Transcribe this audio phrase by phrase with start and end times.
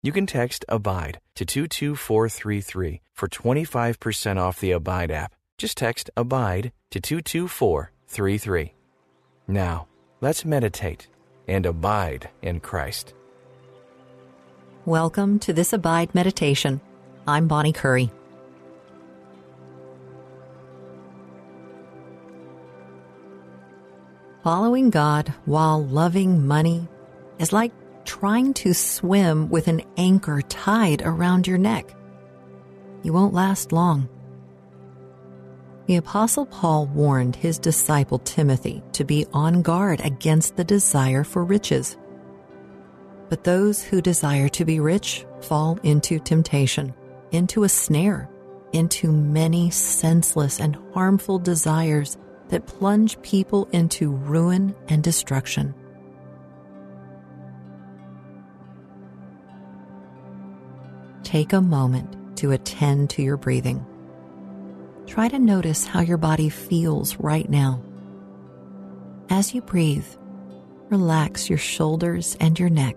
[0.00, 5.34] You can text ABIDE to 22433 for 25% off the Abide app.
[5.58, 8.74] Just text ABIDE to 22433.
[9.48, 9.88] Now,
[10.20, 11.08] let's meditate
[11.48, 13.12] and abide in Christ.
[14.84, 16.80] Welcome to this Abide Meditation.
[17.26, 18.12] I'm Bonnie Curry.
[24.44, 26.86] Following God while loving money
[27.40, 27.72] is like
[28.08, 31.94] trying to swim with an anchor tied around your neck.
[33.02, 34.08] You won't last long.
[35.86, 41.44] The Apostle Paul warned his disciple Timothy to be on guard against the desire for
[41.44, 41.98] riches.
[43.28, 46.94] But those who desire to be rich fall into temptation,
[47.30, 48.30] into a snare,
[48.72, 52.16] into many senseless and harmful desires
[52.48, 55.74] that plunge people into ruin and destruction.
[61.28, 63.84] Take a moment to attend to your breathing.
[65.06, 67.82] Try to notice how your body feels right now.
[69.28, 70.06] As you breathe,
[70.88, 72.96] relax your shoulders and your neck.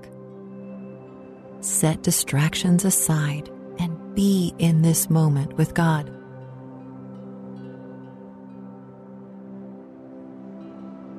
[1.60, 6.08] Set distractions aside and be in this moment with God.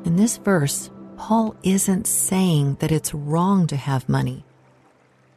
[0.07, 4.47] In this verse, Paul isn't saying that it's wrong to have money.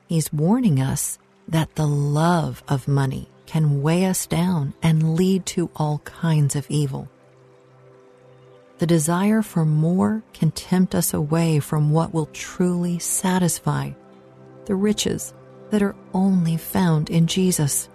[0.08, 5.70] He's warning us that the love of money can weigh us down and lead to
[5.76, 7.10] all kinds of evil.
[8.80, 13.92] The desire for more can tempt us away from what will truly satisfy
[14.66, 15.34] the riches
[15.70, 17.90] that are only found in Jesus.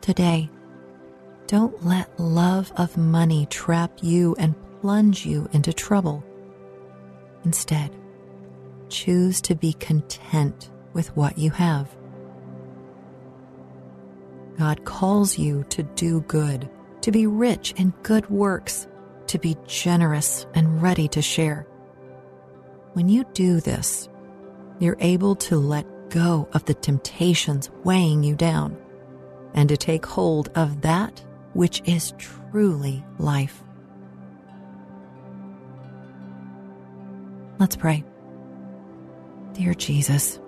[0.00, 0.48] Today,
[1.46, 6.24] don't let love of money trap you and plunge you into trouble.
[7.44, 7.94] Instead,
[8.88, 11.94] choose to be content with what you have.
[14.58, 16.70] God calls you to do good,
[17.02, 18.88] to be rich in good works,
[19.26, 21.66] to be generous and ready to share.
[22.94, 24.08] When you do this,
[24.78, 28.78] you're able to let go of the temptations weighing you down
[29.52, 33.62] and to take hold of that which is truly life.
[37.58, 38.02] Let's pray.
[39.52, 40.38] Dear Jesus,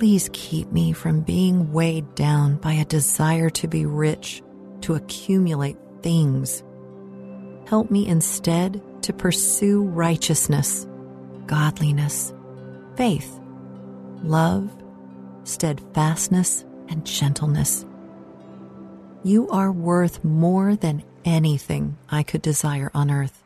[0.00, 4.42] Please keep me from being weighed down by a desire to be rich,
[4.80, 6.64] to accumulate things.
[7.66, 10.88] Help me instead to pursue righteousness,
[11.44, 12.32] godliness,
[12.96, 13.38] faith,
[14.22, 14.74] love,
[15.44, 17.84] steadfastness, and gentleness.
[19.22, 23.44] You are worth more than anything I could desire on earth.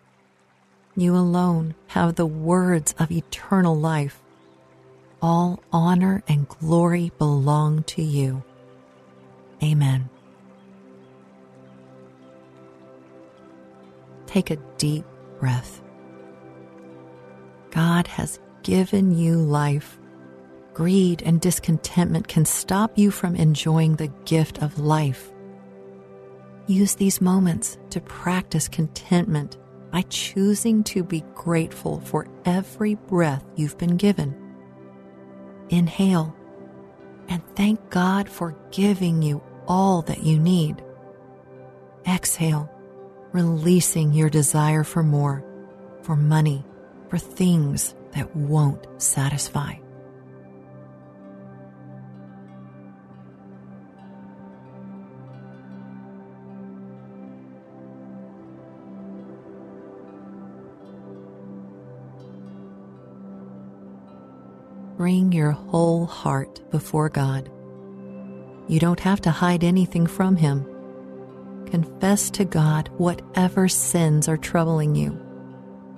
[0.95, 4.21] You alone have the words of eternal life
[5.25, 8.43] all honor and glory belong to you.
[9.63, 10.11] Amen.
[14.27, 15.07] Take a deep
[15.41, 15.81] breath.
[17.71, 19.99] God has given you life.
[20.75, 25.33] Greed and discontentment can stop you from enjoying the gift of life.
[26.67, 29.57] Use these moments to practice contentment
[29.91, 34.44] by choosing to be grateful for every breath you've been given.
[35.71, 36.35] Inhale
[37.29, 40.83] and thank God for giving you all that you need.
[42.07, 42.71] Exhale,
[43.33, 45.45] releasing your desire for more,
[46.03, 46.65] for money,
[47.09, 49.75] for things that won't satisfy.
[65.05, 67.51] Bring your whole heart before God.
[68.69, 70.65] You don't have to hide anything from Him.
[71.67, 75.21] Confess to God whatever sins are troubling you.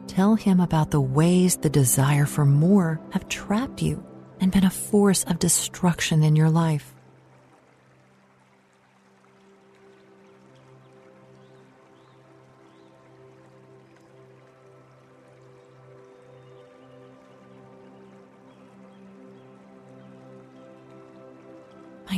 [0.09, 4.05] Tell Him about the ways the desire for more have trapped you
[4.41, 6.96] and been a force of destruction in your life.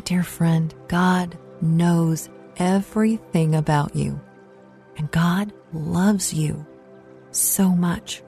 [0.08, 4.18] Dear friend, God knows everything about you.
[4.96, 6.66] And God loves you
[7.30, 8.22] so much.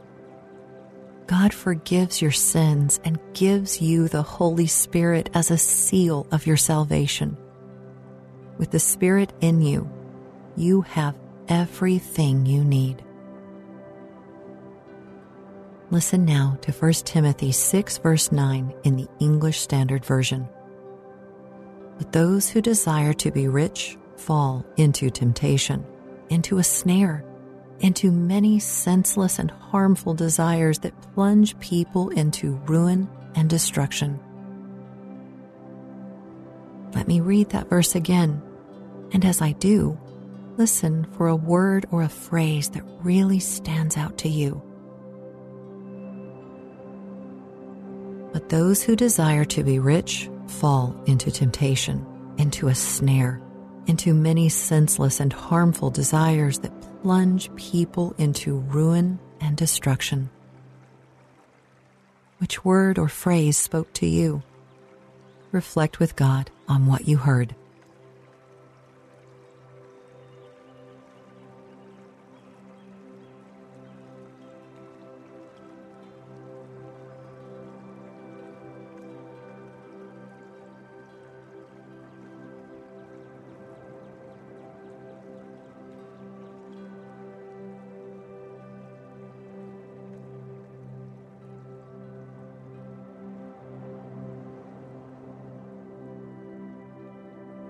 [1.26, 6.58] God forgives your sins and gives you the Holy Spirit as a seal of your
[6.58, 7.34] salvation.
[8.58, 9.90] With the Spirit in you,
[10.56, 11.18] you have
[11.48, 13.02] everything you need.
[15.90, 20.46] Listen now to 1 Timothy 6, verse 9 in the English Standard Version.
[22.00, 25.84] But those who desire to be rich fall into temptation,
[26.30, 27.26] into a snare,
[27.80, 34.18] into many senseless and harmful desires that plunge people into ruin and destruction.
[36.94, 38.40] Let me read that verse again,
[39.12, 40.00] and as I do,
[40.56, 44.62] listen for a word or a phrase that really stands out to you.
[48.32, 52.04] But those who desire to be rich fall into temptation,
[52.36, 53.40] into a snare,
[53.86, 60.28] into many senseless and harmful desires that plunge people into ruin and destruction.
[62.38, 64.42] Which word or phrase spoke to you?
[65.52, 67.54] Reflect with God on what you heard.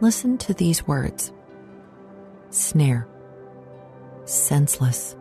[0.02, 1.31] Listen to these words
[2.49, 3.06] snare,
[4.25, 5.14] senseless,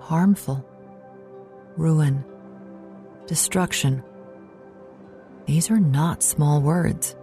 [0.00, 0.66] harmful,
[1.76, 2.24] ruin,
[3.26, 4.02] destruction.
[5.46, 7.14] These are not small words.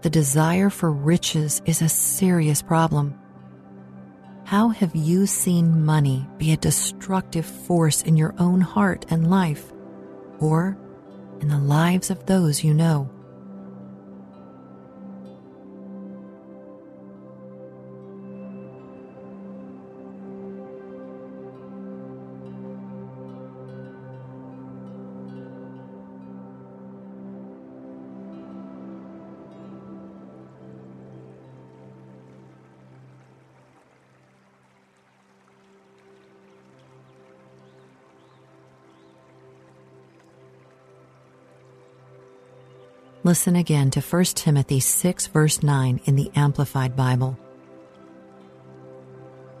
[0.00, 3.18] The desire for riches is a serious problem.
[4.44, 9.72] How have you seen money be a destructive force in your own heart and life,
[10.38, 10.78] or
[11.40, 13.10] in the lives of those you know?
[43.26, 47.36] Listen again to 1 Timothy 6, verse 9 in the Amplified Bible.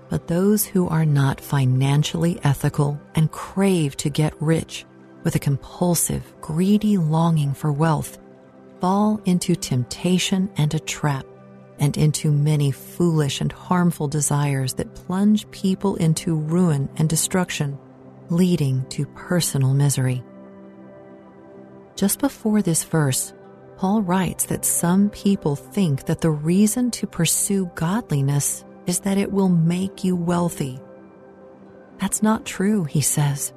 [0.08, 4.84] But those who are not financially ethical and crave to get rich
[5.24, 8.18] with a compulsive, greedy longing for wealth
[8.80, 11.26] fall into temptation and a trap
[11.80, 17.76] and into many foolish and harmful desires that plunge people into ruin and destruction,
[18.30, 20.22] leading to personal misery.
[21.96, 23.32] Just before this verse,
[23.76, 29.30] Paul writes that some people think that the reason to pursue godliness is that it
[29.30, 30.80] will make you wealthy.
[31.98, 33.52] That's not true, he says.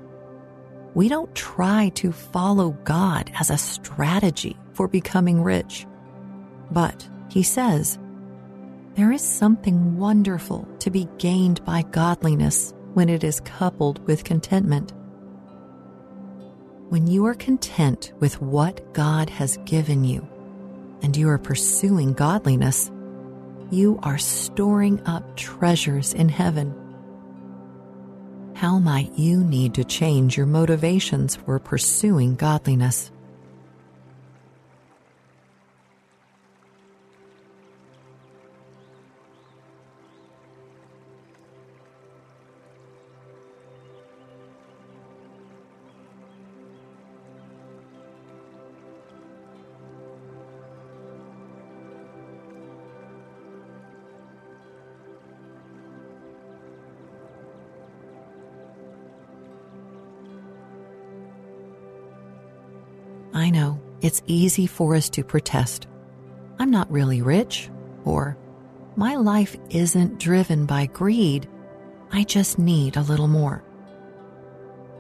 [0.94, 5.86] We don't try to follow God as a strategy for becoming rich.
[6.72, 8.00] But, he says,
[8.96, 14.92] there is something wonderful to be gained by godliness when it is coupled with contentment.
[16.90, 20.28] When you are content with what God has given you
[21.04, 22.90] and you are pursuing godliness,
[23.70, 26.74] you are storing up treasures in heaven.
[28.56, 33.12] How might you need to change your motivations for pursuing godliness?
[63.40, 65.88] I know it's easy for us to protest.
[66.60, 67.70] I'm not really rich,
[68.04, 68.38] or
[68.98, 71.48] my life isn't driven by greed.
[72.12, 73.64] I just need a little more.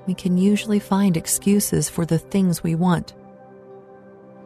[0.08, 3.13] We can usually find excuses for the things we want.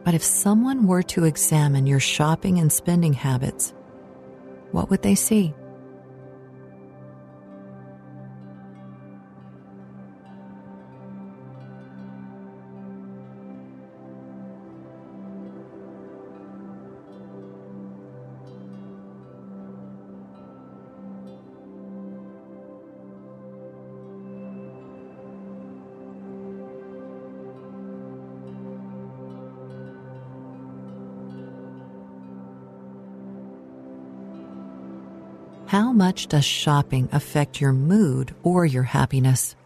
[0.02, 3.72] But if someone were to examine your shopping and spending habits,
[4.72, 5.54] what would they see?
[35.74, 39.56] How much does shopping affect your mood or your happiness?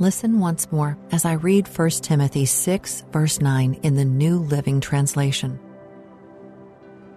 [0.00, 4.80] Listen once more as I read 1 Timothy 6, verse 9 in the New Living
[4.80, 5.58] Translation.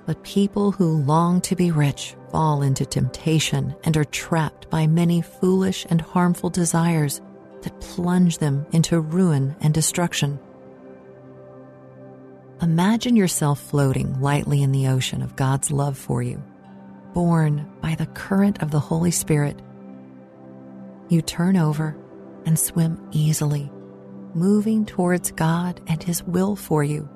[0.08, 5.22] But people who long to be rich fall into temptation and are trapped by many
[5.22, 7.22] foolish and harmful desires
[7.62, 10.40] that plunge them into ruin and destruction.
[12.64, 16.42] Imagine yourself floating lightly in the ocean of God's love for you,
[17.14, 19.62] borne by the current of the Holy Spirit.
[21.10, 21.96] You turn over
[22.46, 23.72] and swim easily,
[24.34, 27.10] moving towards God and His will for you.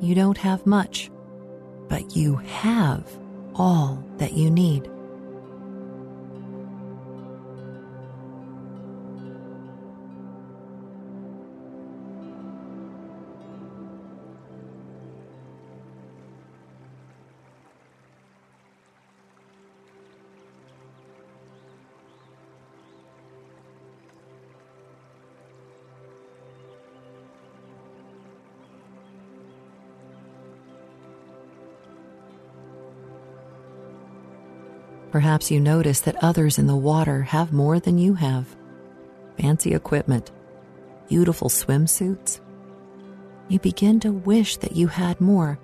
[0.00, 1.10] You don't have much,
[1.88, 3.06] but you have
[3.54, 4.90] all that you need.
[35.10, 38.56] Perhaps you notice that others in the water have more than you have
[39.36, 40.30] fancy equipment,
[41.08, 42.40] beautiful swimsuits.
[43.48, 45.58] You begin to wish that you had more.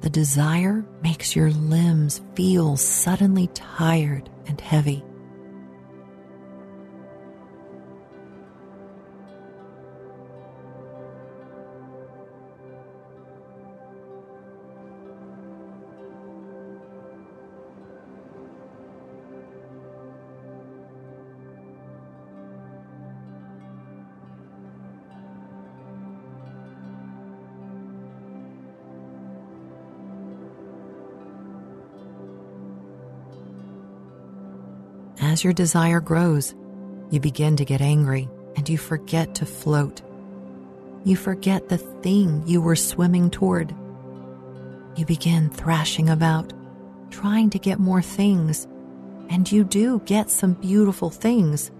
[0.00, 5.02] The desire makes your limbs feel suddenly tired and heavy.
[35.36, 36.54] As your desire grows,
[37.10, 38.26] you begin to get angry
[38.56, 40.00] and you forget to float.
[41.04, 43.76] You forget the thing you were swimming toward.
[44.96, 46.54] You begin thrashing about,
[47.10, 48.66] trying to get more things,
[49.28, 51.70] and you do get some beautiful things.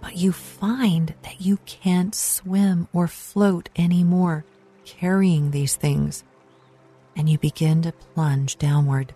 [0.00, 4.46] But you find that you can't swim or float anymore
[4.86, 6.24] carrying these things,
[7.14, 9.14] and you begin to plunge downward.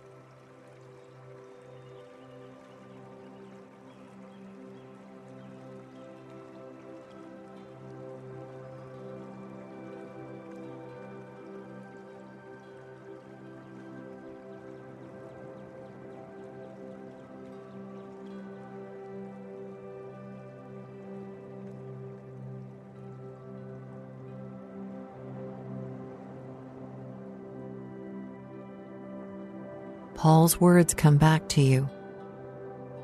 [30.15, 31.89] Paul's words come back to you.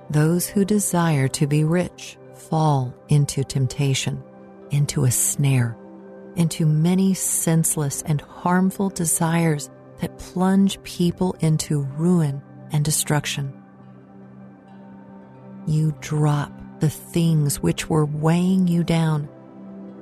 [0.10, 4.24] Those who desire to be rich fall into temptation,
[4.72, 5.78] into a snare,
[6.36, 12.42] into many senseless and harmful desires that plunge people into ruin
[12.72, 13.54] and destruction.
[15.68, 19.30] You drop the things which were weighing you down,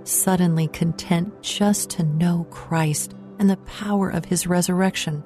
[0.03, 5.23] suddenly content just to know Christ and the power of his resurrection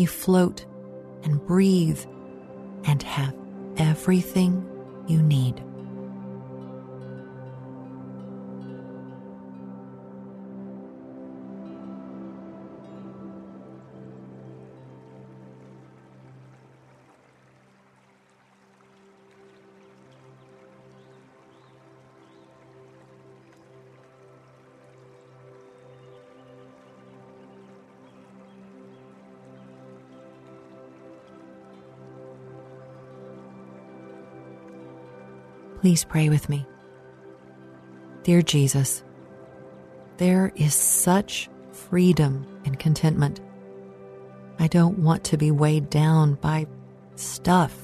[0.00, 0.64] you float
[1.22, 2.00] and breathe
[2.84, 3.34] and have
[3.76, 4.66] everything
[5.06, 5.62] you need.
[35.80, 36.66] Please pray with me.
[38.22, 39.02] Dear Jesus,
[40.18, 43.40] there is such freedom and contentment.
[44.58, 46.66] I don't want to be weighed down by
[47.16, 47.74] stuff.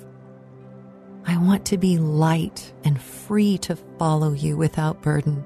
[1.25, 5.43] I want to be light and free to follow you without burden.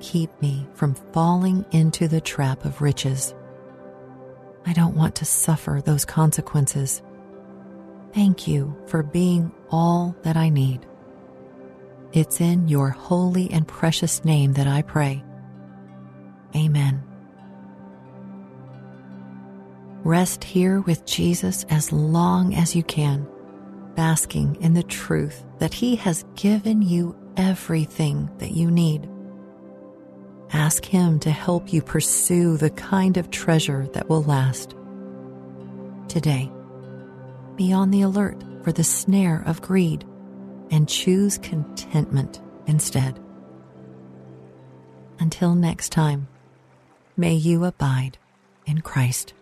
[0.00, 3.36] Keep me from falling into the trap of riches.
[4.66, 7.02] I don't want to suffer those consequences.
[8.12, 10.86] Thank you for being all that I need.
[12.12, 15.22] It's in your holy and precious name that I pray.
[16.56, 17.04] Amen.
[20.02, 23.28] Rest here with Jesus as long as you can,
[23.94, 29.08] basking in the truth that He has given you everything that you need.
[30.52, 34.74] Ask Him to help you pursue the kind of treasure that will last.
[36.08, 36.50] Today,
[37.54, 40.04] be on the alert for the snare of greed
[40.70, 43.18] and choose contentment instead.
[45.18, 46.28] Until next time,
[47.16, 48.18] may you abide
[48.66, 49.34] in Christ.